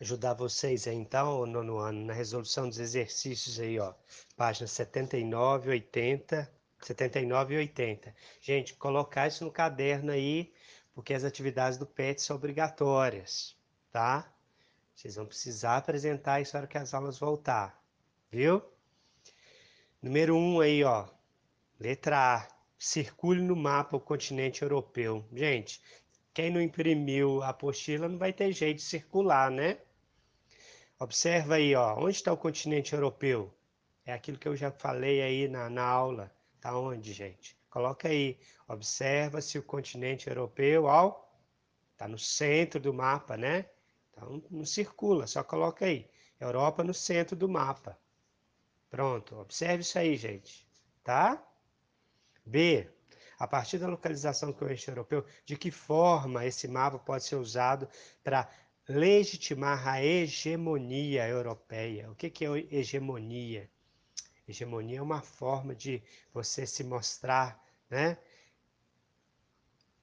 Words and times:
ajudar 0.00 0.34
vocês 0.34 0.86
aí 0.86 0.96
então, 0.96 1.44
nono 1.44 1.78
ano, 1.78 2.06
na 2.06 2.14
resolução 2.14 2.68
dos 2.68 2.78
exercícios 2.78 3.60
aí, 3.60 3.78
ó, 3.78 3.92
páginas 4.36 4.70
79, 4.72 5.70
80, 5.70 6.50
79 6.80 7.54
e 7.54 7.58
80. 7.58 8.14
Gente, 8.40 8.74
colocar 8.74 9.28
isso 9.28 9.44
no 9.44 9.52
caderno 9.52 10.10
aí, 10.10 10.52
porque 10.94 11.12
as 11.12 11.22
atividades 11.22 11.78
do 11.78 11.86
PET 11.86 12.22
são 12.22 12.36
obrigatórias, 12.36 13.54
tá? 13.92 14.32
Vocês 14.94 15.16
vão 15.16 15.26
precisar 15.26 15.76
apresentar 15.76 16.40
isso 16.40 16.54
na 16.54 16.60
hora 16.60 16.66
que 16.66 16.78
as 16.78 16.94
aulas 16.94 17.18
voltar, 17.18 17.78
viu? 18.30 18.62
Número 20.02 20.34
1 20.34 20.38
um 20.38 20.60
aí, 20.60 20.82
ó, 20.82 21.06
letra 21.78 22.36
A, 22.36 22.48
circule 22.78 23.42
no 23.42 23.54
mapa 23.54 23.98
o 23.98 24.00
continente 24.00 24.62
europeu. 24.62 25.22
Gente, 25.30 25.82
quem 26.32 26.50
não 26.50 26.60
imprimiu 26.60 27.42
a 27.42 27.50
apostila 27.50 28.08
não 28.08 28.16
vai 28.16 28.32
ter 28.32 28.50
jeito 28.52 28.78
de 28.78 28.82
circular, 28.82 29.50
né? 29.50 29.78
Observa 31.00 31.54
aí, 31.54 31.74
ó, 31.74 31.96
onde 31.98 32.10
está 32.10 32.30
o 32.30 32.36
continente 32.36 32.92
europeu? 32.92 33.50
É 34.04 34.12
aquilo 34.12 34.38
que 34.38 34.46
eu 34.46 34.54
já 34.54 34.70
falei 34.70 35.22
aí 35.22 35.48
na, 35.48 35.70
na 35.70 35.82
aula. 35.82 36.30
Tá 36.60 36.78
onde, 36.78 37.14
gente? 37.14 37.56
Coloca 37.70 38.06
aí. 38.06 38.38
Observa 38.68 39.40
se 39.40 39.58
o 39.58 39.62
continente 39.62 40.28
europeu, 40.28 40.84
ó, 40.84 41.18
tá 41.96 42.06
no 42.06 42.18
centro 42.18 42.78
do 42.78 42.92
mapa, 42.92 43.34
né? 43.34 43.64
Então 44.10 44.42
não 44.50 44.66
circula, 44.66 45.26
só 45.26 45.42
coloca 45.42 45.86
aí. 45.86 46.06
Europa 46.38 46.84
no 46.84 46.92
centro 46.92 47.34
do 47.34 47.48
mapa. 47.48 47.98
Pronto, 48.90 49.38
observe 49.38 49.80
isso 49.80 49.98
aí, 49.98 50.18
gente. 50.18 50.68
Tá? 51.02 51.42
B. 52.44 52.86
A 53.38 53.48
partir 53.48 53.78
da 53.78 53.88
localização 53.88 54.50
do 54.50 54.54
continente 54.54 54.88
europeu, 54.88 55.24
de 55.46 55.56
que 55.56 55.70
forma 55.70 56.44
esse 56.44 56.68
mapa 56.68 56.98
pode 56.98 57.24
ser 57.24 57.36
usado 57.36 57.88
para 58.22 58.46
legitimar 58.90 59.86
a 59.86 60.02
hegemonia 60.02 61.28
europeia. 61.28 62.10
O 62.10 62.14
que, 62.16 62.44
é 62.44 62.76
hegemonia? 62.76 63.70
Hegemonia 64.48 64.98
é 64.98 65.02
uma 65.02 65.22
forma 65.22 65.74
de 65.76 66.02
você 66.34 66.66
se 66.66 66.82
mostrar 66.82 67.64
né, 67.88 68.18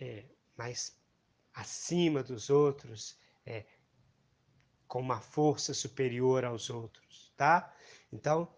é, 0.00 0.24
mais 0.56 0.98
acima 1.54 2.24
dos 2.24 2.50
outros, 2.50 3.16
é, 3.46 3.64
com 4.88 5.00
uma 5.00 5.20
força 5.20 5.72
superior 5.72 6.44
aos 6.44 6.68
outros, 6.68 7.32
tá? 7.36 7.72
Então, 8.12 8.52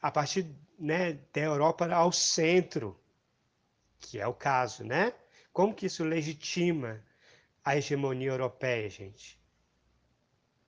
a 0.00 0.10
partir 0.10 0.54
né, 0.78 1.14
da 1.32 1.40
Europa 1.40 1.90
ao 1.90 2.12
centro, 2.12 3.00
que 3.98 4.20
é 4.20 4.26
o 4.26 4.34
caso, 4.34 4.84
né? 4.84 5.14
Como 5.52 5.74
que 5.74 5.86
isso 5.86 6.04
legitima 6.04 7.02
a 7.68 7.76
hegemonia 7.76 8.30
europeia, 8.30 8.88
gente? 8.88 9.38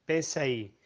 Pensa 0.05 0.41
aí. 0.41 0.77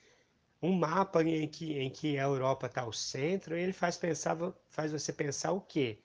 Um 0.62 0.73
mapa 0.73 1.25
em 1.25 1.48
que, 1.48 1.77
em 1.77 1.91
que 1.91 2.17
a 2.17 2.23
Europa 2.23 2.67
está 2.69 2.83
ao 2.83 2.93
centro, 2.93 3.57
ele 3.57 3.73
faz, 3.73 3.97
pensar, 3.97 4.37
faz 4.70 4.92
você 4.92 5.12
pensar 5.12 5.51
o 5.51 5.61
quê? 5.61 5.98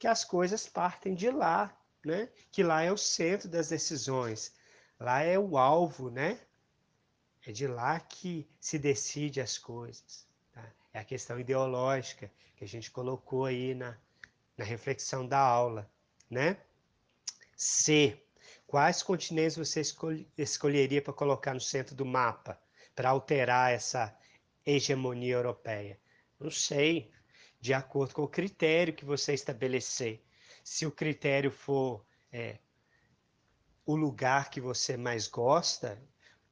Que 0.00 0.08
as 0.08 0.24
coisas 0.24 0.66
partem 0.66 1.14
de 1.14 1.30
lá, 1.30 1.80
né? 2.04 2.28
Que 2.50 2.64
lá 2.64 2.82
é 2.82 2.90
o 2.90 2.96
centro 2.96 3.48
das 3.48 3.68
decisões, 3.68 4.52
lá 4.98 5.22
é 5.22 5.38
o 5.38 5.56
alvo, 5.56 6.10
né? 6.10 6.40
É 7.46 7.52
de 7.52 7.68
lá 7.68 8.00
que 8.00 8.50
se 8.60 8.80
decide 8.80 9.40
as 9.40 9.58
coisas. 9.58 10.26
Tá? 10.52 10.72
É 10.92 10.98
a 10.98 11.04
questão 11.04 11.38
ideológica 11.38 12.28
que 12.56 12.64
a 12.64 12.68
gente 12.68 12.90
colocou 12.90 13.44
aí 13.44 13.76
na, 13.76 13.96
na 14.56 14.64
reflexão 14.64 15.24
da 15.24 15.38
aula, 15.38 15.88
né? 16.28 16.56
C. 17.56 18.20
Quais 18.72 19.02
continentes 19.02 19.58
você 19.58 19.82
escolh 19.82 20.26
escolheria 20.38 21.02
para 21.02 21.12
colocar 21.12 21.52
no 21.52 21.60
centro 21.60 21.94
do 21.94 22.06
mapa, 22.06 22.58
para 22.94 23.10
alterar 23.10 23.70
essa 23.70 24.16
hegemonia 24.64 25.34
europeia? 25.34 26.00
Não 26.40 26.50
sei, 26.50 27.12
de 27.60 27.74
acordo 27.74 28.14
com 28.14 28.22
o 28.22 28.28
critério 28.28 28.94
que 28.94 29.04
você 29.04 29.34
estabelecer. 29.34 30.24
Se 30.64 30.86
o 30.86 30.90
critério 30.90 31.50
for 31.50 32.02
é, 32.32 32.60
o 33.84 33.94
lugar 33.94 34.48
que 34.48 34.58
você 34.58 34.96
mais 34.96 35.28
gosta, 35.28 36.02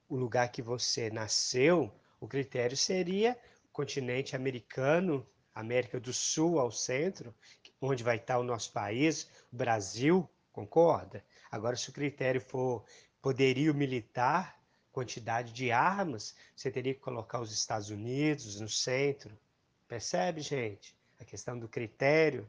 o 0.06 0.14
lugar 0.14 0.52
que 0.52 0.60
você 0.60 1.08
nasceu, 1.08 1.90
o 2.20 2.28
critério 2.28 2.76
seria 2.76 3.34
o 3.64 3.72
continente 3.72 4.36
americano, 4.36 5.26
América 5.54 5.98
do 5.98 6.12
Sul 6.12 6.58
ao 6.58 6.70
centro, 6.70 7.34
onde 7.80 8.04
vai 8.04 8.16
estar 8.16 8.38
o 8.38 8.44
nosso 8.44 8.70
país, 8.74 9.26
o 9.50 9.56
Brasil, 9.56 10.28
concorda? 10.60 11.24
Agora, 11.50 11.76
se 11.76 11.88
o 11.88 11.92
critério 11.92 12.40
for 12.40 12.84
poderio 13.22 13.74
militar, 13.74 14.60
quantidade 14.92 15.52
de 15.52 15.70
armas, 15.70 16.34
você 16.54 16.70
teria 16.70 16.94
que 16.94 17.00
colocar 17.00 17.40
os 17.40 17.52
Estados 17.52 17.90
Unidos 17.90 18.60
no 18.60 18.68
centro. 18.68 19.36
Percebe, 19.88 20.40
gente? 20.40 20.94
A 21.18 21.24
questão 21.24 21.58
do 21.58 21.68
critério, 21.68 22.48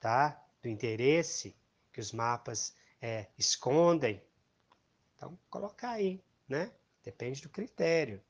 tá? 0.00 0.40
Do 0.60 0.68
interesse 0.68 1.54
que 1.92 2.00
os 2.00 2.12
mapas 2.12 2.74
é, 3.00 3.28
escondem. 3.38 4.22
Então, 5.16 5.38
colocar 5.48 5.90
aí, 5.90 6.22
né? 6.48 6.72
Depende 7.04 7.42
do 7.42 7.48
critério. 7.48 8.22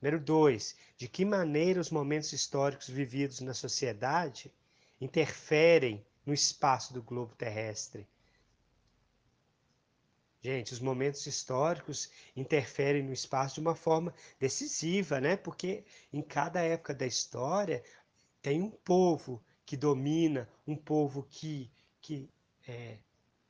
Número 0.00 0.18
dois, 0.18 0.76
de 0.96 1.08
que 1.08 1.24
maneira 1.24 1.80
os 1.80 1.90
momentos 1.90 2.32
históricos 2.32 2.88
vividos 2.88 3.40
na 3.40 3.54
sociedade 3.54 4.52
interferem 5.00 6.04
no 6.26 6.34
espaço 6.34 6.92
do 6.92 7.02
globo 7.02 7.34
terrestre 7.36 8.06
Gente, 10.42 10.72
os 10.72 10.80
momentos 10.80 11.24
históricos 11.24 12.10
interferem 12.34 13.04
no 13.04 13.12
espaço 13.12 13.54
de 13.54 13.60
uma 13.60 13.76
forma 13.76 14.12
decisiva, 14.40 15.20
né? 15.20 15.36
Porque 15.36 15.84
em 16.12 16.20
cada 16.20 16.60
época 16.60 16.92
da 16.92 17.06
história 17.06 17.84
tem 18.42 18.60
um 18.60 18.70
povo 18.70 19.40
que 19.64 19.76
domina, 19.76 20.48
um 20.66 20.74
povo 20.74 21.22
que, 21.30 21.70
que 22.00 22.28
é, 22.66 22.98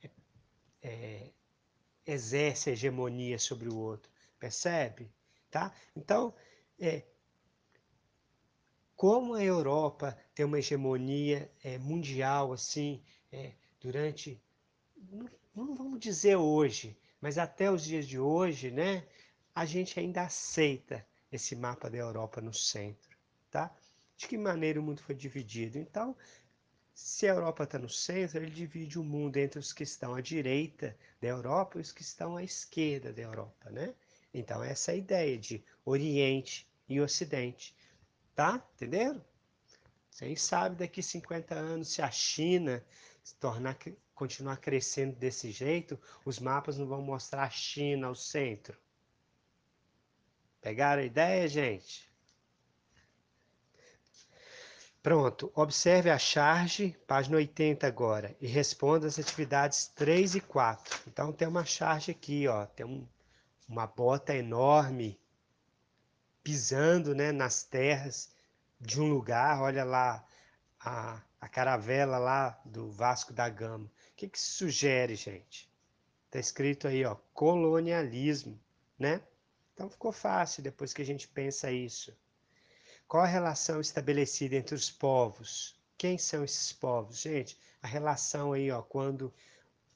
é, 0.03 0.11
é, 0.83 1.31
exerce 2.07 2.69
a 2.69 2.73
hegemonia 2.75 3.39
sobre 3.39 3.71
o 3.71 3.79
outro, 3.79 4.13
percebe? 4.39 5.11
Tá? 5.51 5.75
Então, 5.97 6.35
é, 6.79 7.05
como 8.95 9.33
a 9.33 9.43
Europa 9.43 10.17
tem 10.35 10.45
uma 10.45 10.59
hegemonia 10.59 11.51
é, 11.65 11.79
mundial 11.79 12.53
assim 12.53 13.03
é, 13.33 13.55
durante 13.81 14.39
não 15.55 15.75
vamos 15.75 16.01
dizer 16.01 16.37
hoje, 16.37 16.97
mas 17.21 17.39
até 17.39 17.71
os 17.71 17.85
dias 17.85 18.07
de 18.07 18.19
hoje, 18.19 18.71
né, 18.71 19.07
a 19.55 19.65
gente 19.67 19.99
ainda 20.01 20.23
aceita 20.23 21.07
esse 21.31 21.55
mapa 21.55 21.91
da 21.91 21.99
Europa 21.99 22.41
no 22.41 22.53
centro, 22.53 23.17
tá? 23.51 23.75
De 24.17 24.27
que 24.27 24.39
maneira 24.39 24.81
o 24.81 24.83
mundo 24.83 25.03
foi 25.03 25.15
dividido? 25.15 25.79
Então, 25.79 26.17
se 26.95 27.27
a 27.27 27.31
Europa 27.31 27.65
está 27.65 27.79
no 27.79 27.89
centro, 27.89 28.39
ele 28.39 28.51
divide 28.51 28.99
o 28.99 29.05
mundo 29.05 29.37
entre 29.37 29.59
os 29.59 29.73
que 29.73 29.83
estão 29.83 30.15
à 30.15 30.21
direita 30.21 30.97
da 31.21 31.29
Europa 31.29 31.79
e 31.79 31.83
os 31.83 31.93
que 31.93 32.03
estão 32.03 32.37
à 32.37 32.45
esquerda 32.45 33.13
da 33.13 33.23
Europa, 33.23 33.71
né? 33.71 33.95
Então, 34.33 34.63
essa 34.63 34.93
é 34.93 34.95
a 34.95 34.99
ideia 34.99 35.39
de 35.39 35.63
Oriente 35.85 36.67
e 36.89 37.01
Ocidente, 37.01 37.75
tá? 38.35 38.63
Entenderam? 38.77 39.23
Vocês 40.11 40.43
sabem 40.43 40.79
daqui 40.79 41.03
50 41.03 41.55
anos 41.55 41.89
se 41.89 42.03
a 42.03 42.11
China 42.11 42.85
se 43.23 43.35
tornar 43.37 43.79
continuar 44.23 44.59
crescendo 44.59 45.17
desse 45.17 45.51
jeito, 45.51 45.99
os 46.25 46.39
mapas 46.39 46.79
não 46.79 46.87
vão 46.87 47.03
mostrar 47.03 47.43
a 47.43 47.51
China 47.51 48.07
ao 48.07 48.15
centro. 48.15 48.79
Pegaram 50.61 51.03
a 51.03 51.05
ideia, 51.05 51.49
gente? 51.49 52.09
Pronto, 55.03 55.51
observe 55.57 56.09
a 56.09 56.19
charge, 56.19 56.97
página 57.05 57.37
80 57.37 57.85
agora, 57.85 58.37
e 58.41 58.47
responda 58.47 59.09
as 59.09 59.19
atividades 59.19 59.89
3 59.89 60.37
e 60.37 60.41
4. 60.41 61.01
Então 61.09 61.33
tem 61.33 61.49
uma 61.49 61.65
charge 61.65 62.13
aqui, 62.13 62.47
ó, 62.47 62.65
tem 62.65 62.87
um, 62.87 63.05
uma 63.69 63.89
bota 63.89 64.37
enorme 64.37 65.21
pisando 66.45 67.13
né, 67.13 67.33
nas 67.33 67.65
terras 67.65 68.31
de 68.81 69.01
um 69.01 69.13
lugar, 69.13 69.61
olha 69.61 69.83
lá 69.83 70.25
a, 70.79 71.21
a 71.41 71.49
caravela 71.49 72.19
lá 72.19 72.57
do 72.65 72.89
Vasco 72.89 73.33
da 73.33 73.49
Gama 73.49 73.91
que, 74.23 74.29
que 74.29 74.41
sugere, 74.41 75.17
gente? 75.17 75.69
Está 76.27 76.39
escrito 76.39 76.87
aí, 76.87 77.05
ó, 77.05 77.17
colonialismo, 77.35 78.59
né? 78.99 79.21
Então 79.75 79.91
ficou 79.91 80.13
fácil 80.13 80.63
depois 80.63 80.93
que 80.93 81.03
a 81.03 81.05
gente 81.05 81.27
pensa 81.27 81.73
isso. 81.73 82.17
Qual 83.09 83.23
a 83.23 83.27
relação 83.27 83.81
estabelecida 83.81 84.55
entre 84.55 84.75
os 84.77 84.91
povos? 84.91 85.77
Quem 85.99 86.19
são 86.19 86.45
esses 86.45 86.73
povos? 86.73 87.21
Gente, 87.21 87.59
a 87.83 87.87
relação 87.89 88.53
aí, 88.53 88.71
ó, 88.71 88.81
quando 88.81 89.35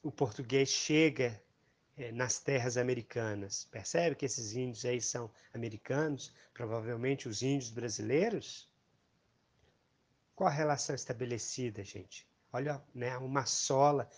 o 0.03 0.11
português 0.11 0.69
chega 0.69 1.41
é, 1.95 2.11
nas 2.11 2.37
terras 2.37 2.75
americanas. 2.75 3.65
Percebe 3.71 4.15
que 4.15 4.25
esses 4.25 4.53
índios 4.55 4.83
aí 4.83 4.99
são 4.99 5.31
americanos? 5.53 6.33
Provavelmente 6.53 7.29
os 7.29 7.41
índios 7.41 7.71
brasileiros? 7.71 8.69
Qual 10.35 10.49
a 10.49 10.53
relação 10.53 10.93
estabelecida, 10.93 11.83
gente? 11.83 12.26
Olha, 12.51 12.81
né, 12.93 13.17
uma 13.17 13.45
sola, 13.45 14.09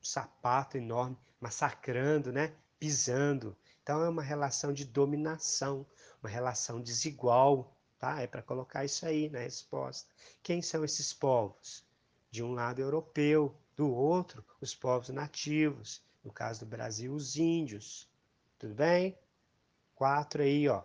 um 0.00 0.04
sapato 0.04 0.76
enorme, 0.76 1.16
massacrando, 1.40 2.32
né, 2.32 2.54
pisando. 2.78 3.56
Então 3.82 4.02
é 4.04 4.08
uma 4.08 4.22
relação 4.22 4.72
de 4.72 4.84
dominação, 4.84 5.86
uma 6.22 6.28
relação 6.28 6.80
desigual, 6.80 7.76
tá? 7.98 8.20
É 8.20 8.26
para 8.26 8.42
colocar 8.42 8.84
isso 8.84 9.06
aí 9.06 9.28
na 9.28 9.38
resposta. 9.38 10.10
Quem 10.42 10.62
são 10.62 10.84
esses 10.84 11.12
povos? 11.12 11.84
De 12.30 12.42
um 12.42 12.52
lado 12.52 12.80
europeu, 12.80 13.56
do 13.76 13.92
outro 13.94 14.44
os 14.60 14.74
povos 14.74 15.10
nativos, 15.10 16.02
no 16.24 16.32
caso 16.32 16.60
do 16.60 16.66
Brasil 16.66 17.12
os 17.12 17.36
índios. 17.36 18.08
Tudo 18.58 18.74
bem? 18.74 19.16
Quatro 19.94 20.42
aí, 20.42 20.68
ó. 20.68 20.82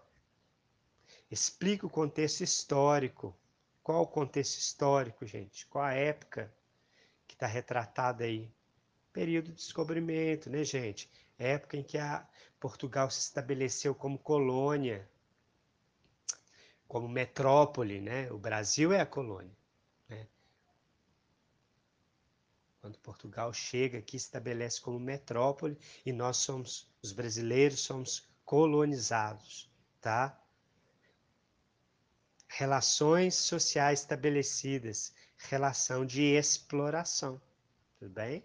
Explica 1.29 1.87
o 1.87 1.89
contexto 1.89 2.41
histórico. 2.41 3.35
Qual 3.81 4.03
o 4.03 4.07
contexto 4.07 4.59
histórico, 4.59 5.25
gente? 5.25 5.65
Qual 5.67 5.83
a 5.83 5.93
época 5.93 6.53
está 7.41 7.47
retratada 7.47 8.23
aí? 8.23 8.53
Período 9.11 9.47
de 9.47 9.55
descobrimento, 9.55 10.47
né, 10.47 10.63
gente? 10.63 11.09
Época 11.39 11.75
em 11.75 11.83
que 11.83 11.97
a 11.97 12.27
Portugal 12.59 13.09
se 13.09 13.19
estabeleceu 13.19 13.95
como 13.95 14.19
colônia, 14.19 15.09
como 16.87 17.09
metrópole, 17.09 17.99
né? 17.99 18.31
O 18.31 18.37
Brasil 18.37 18.93
é 18.93 19.01
a 19.01 19.05
colônia. 19.07 19.57
Né? 20.07 20.27
Quando 22.79 22.99
Portugal 22.99 23.51
chega 23.51 23.97
aqui, 23.97 24.19
se 24.19 24.25
estabelece 24.27 24.79
como 24.79 24.99
metrópole 24.99 25.75
e 26.05 26.13
nós 26.13 26.37
somos, 26.37 26.87
os 27.01 27.11
brasileiros, 27.11 27.79
somos 27.79 28.29
colonizados, 28.45 29.67
tá? 29.99 30.39
Relações 32.47 33.33
sociais 33.33 34.01
estabelecidas, 34.01 35.13
relação 35.49 36.05
de 36.05 36.23
exploração, 36.23 37.41
tudo 37.99 38.11
bem? 38.11 38.43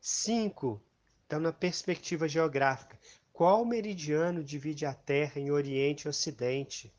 Cinco, 0.00 0.82
então 1.26 1.40
na 1.40 1.52
perspectiva 1.52 2.28
geográfica, 2.28 2.98
qual 3.32 3.64
meridiano 3.64 4.42
divide 4.42 4.84
a 4.84 4.94
Terra 4.94 5.38
em 5.40 5.50
Oriente 5.50 6.02
e 6.02 6.08
Ocidente? 6.08 6.92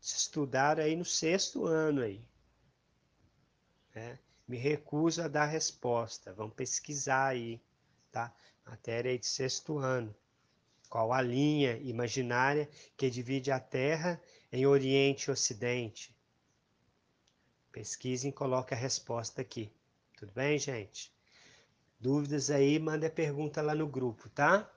Estudar 0.00 0.80
aí 0.80 0.96
no 0.96 1.04
sexto 1.04 1.66
ano 1.66 2.02
aí. 2.02 2.26
Né? 3.94 4.18
Me 4.46 4.56
recuso 4.56 5.22
a 5.22 5.28
dar 5.28 5.46
resposta, 5.46 6.32
vamos 6.32 6.54
pesquisar 6.54 7.28
aí, 7.28 7.60
tá? 8.10 8.34
Matéria 8.64 9.10
aí 9.10 9.18
de 9.18 9.26
sexto 9.26 9.78
ano. 9.78 10.14
Qual 10.88 11.12
a 11.12 11.20
linha 11.20 11.76
imaginária 11.78 12.68
que 12.96 13.10
divide 13.10 13.50
a 13.50 13.58
Terra 13.58 14.20
em 14.52 14.66
Oriente 14.66 15.24
e 15.24 15.30
Ocidente? 15.32 16.13
Pesquisem 17.74 18.30
e 18.30 18.32
coloque 18.32 18.72
a 18.72 18.76
resposta 18.76 19.42
aqui. 19.42 19.68
Tudo 20.16 20.32
bem, 20.32 20.56
gente? 20.60 21.12
Dúvidas 21.98 22.48
aí, 22.48 22.78
manda 22.78 23.08
a 23.08 23.10
pergunta 23.10 23.60
lá 23.60 23.74
no 23.74 23.88
grupo, 23.88 24.28
tá? 24.28 24.72